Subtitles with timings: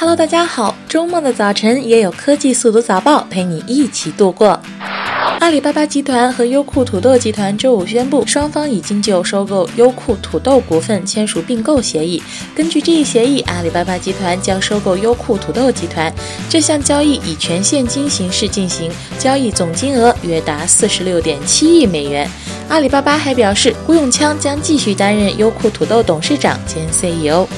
[0.00, 4.60] Hello，大家好，周末的早晨也有科技速读早报陪你一起度过。
[5.40, 12.22] 阿里巴巴集团和优酷土豆集团周五宣布，双方已经就收购优酷土豆股份签署并购协议。
[12.54, 16.14] 根据这一协议，阿里巴巴集团将收购优酷土豆集团。
[16.48, 22.30] 这项交易以全现金形式进行，交易总金额约达四十六点七亿美元。
[22.68, 27.48] 阿里巴巴还表示，胡永强将继续担任优酷土豆董事长兼 CEO。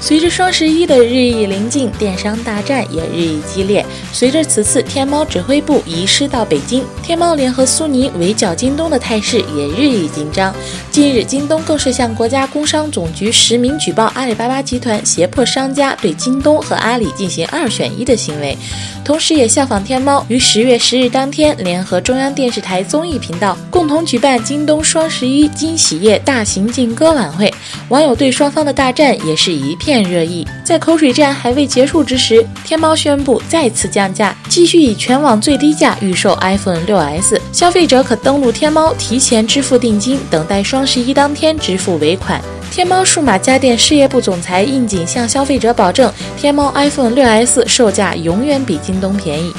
[0.00, 3.84] 随着双十一的日益临近，电商大战也日益激烈。
[4.12, 10.54] 随着此次天猫指挥部移师到北京，天猫联合苏宁围剿京东的态势也日益紧张。
[10.90, 18.56] 近日，京东更是向国家工商总局实名举报阿里巴巴集团胁迫商家对京东和阿里进行二选一的行为，
[19.04, 27.52] 同时也效仿天猫，于十月十日当天联合中央电视台综艺频道共同举办京东双十一惊喜夜大型劲歌晚会。
[27.88, 30.46] 网友对双方的大战也是一片热议。
[30.64, 42.40] 在口水战还未结束之时，天猫宣布再次降价，继续以全网最低价预售 iPhone 6s，消费者可登录天猫提前支付定金，等待双十一当天支付尾款。
[42.70, 49.52] 天猫数码家电事业部总裁应景向消费者保证，天猫 iPhone 6s 售价永远比京东便宜。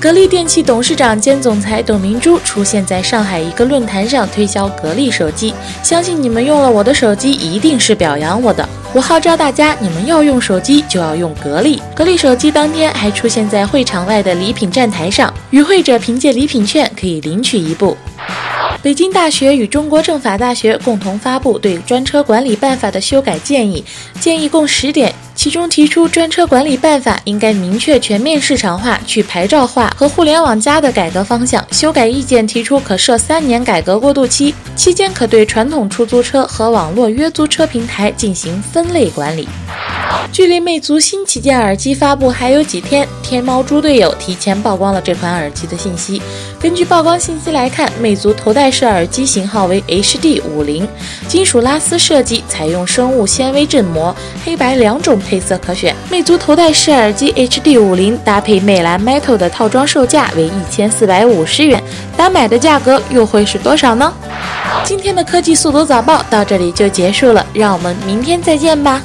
[0.00, 8.68] 格力电器董事长兼总裁董明珠出现在上海一个论坛上推销格力手机，相信你们用了我的手机，一定是表扬我的。
[8.92, 11.80] 我号召大家，你们要用手机就要用格力。
[11.94, 17.96] 格力手机当天还出现在会场外的礼品站台上，与会者凭借礼品券可以领取一部。
[18.82, 23.84] 北京大学与中国政法大学共同发布对专车管理办法的修改建议，
[24.20, 25.14] 建议共十点。
[25.42, 31.66] 其中提出，专车管理办法应该明确全面市场化、去牌照化和互联网加的改革方向。
[31.72, 39.48] 修改意见提出，可设三年改革过渡期，期间可对传统出租车和网络约租车平台进行分类管理。
[40.30, 46.22] 距离魅族新旗舰耳机发布还有几天，天猫猪队友提前曝光了这款耳机的信息。
[46.58, 50.88] 根据曝光信息来看，魅族头戴式耳机型号为 HD 五零，
[51.28, 55.94] 金属拉丝设计，采用生物纤维振膜，黑白两种配色可选。
[56.10, 61.82] 魅族头戴式耳机 HD 五零搭配魅蓝 Metal 的套装售价为一千四百五十元，
[62.16, 64.10] 单买的价格又会是多少呢？
[64.82, 69.02] 今天的科技速读早报到这里就结束了，让我们明天再见吧。